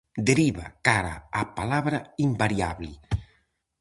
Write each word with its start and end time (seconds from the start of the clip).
Deriva 0.27 0.65
cara 0.87 1.13
á 1.39 1.41
palabra 1.57 1.97
invariable. 2.27 2.91